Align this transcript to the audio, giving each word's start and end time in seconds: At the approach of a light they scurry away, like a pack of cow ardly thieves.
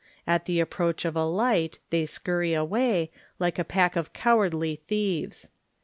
At 0.25 0.45
the 0.45 0.59
approach 0.59 1.05
of 1.05 1.15
a 1.15 1.25
light 1.25 1.77
they 1.91 2.07
scurry 2.07 2.55
away, 2.55 3.11
like 3.37 3.59
a 3.59 3.63
pack 3.63 3.95
of 3.95 4.13
cow 4.13 4.39
ardly 4.39 4.79
thieves. 4.87 5.51